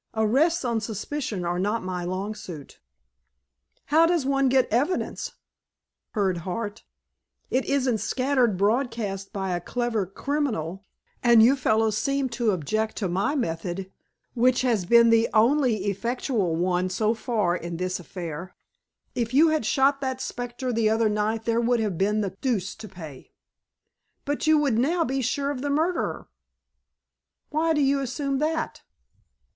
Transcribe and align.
Arrests 0.15 0.65
on 0.65 0.81
suspicion 0.81 1.45
are 1.45 1.59
not 1.59 1.83
my 1.83 2.03
long 2.03 2.33
suit." 2.33 2.79
"How 3.85 4.07
does 4.07 4.25
one 4.25 4.49
get 4.49 4.67
evidence?" 4.73 5.33
purred 6.11 6.37
Hart. 6.37 6.83
"It 7.51 7.65
isn't 7.65 7.99
scattered 7.99 8.57
broadcast 8.57 9.31
by 9.31 9.51
a 9.55 9.61
clever 9.61 10.07
criminal. 10.07 10.87
And 11.21 11.43
you 11.43 11.55
fellows 11.55 11.99
seem 11.99 12.29
to 12.29 12.49
object 12.49 12.97
to 12.97 13.07
my 13.07 13.35
method, 13.35 13.91
which 14.33 14.63
has 14.63 14.85
been 14.87 15.11
the 15.11 15.29
only 15.35 15.85
effectual 15.85 16.55
one 16.55 16.89
so 16.89 17.13
far 17.13 17.55
in 17.55 17.77
this 17.77 17.99
affair." 17.99 18.55
"If 19.13 19.35
you 19.35 19.49
had 19.49 19.67
shot 19.67 20.01
that 20.01 20.19
specter 20.19 20.73
the 20.73 20.89
other 20.89 21.09
night 21.09 21.45
there 21.45 21.61
would 21.61 21.79
have 21.79 21.99
been 21.99 22.21
the 22.21 22.35
deuce 22.41 22.73
to 22.73 22.87
pay." 22.87 23.33
"But 24.25 24.47
you 24.47 24.57
would 24.57 24.79
now 24.79 25.03
be 25.03 25.21
sure 25.21 25.51
of 25.51 25.61
the 25.61 25.69
murderer?" 25.69 26.27
"Why 27.51 27.73
do 27.73 27.81
you 27.81 27.99
assume 27.99 28.39
that?" 28.39 28.81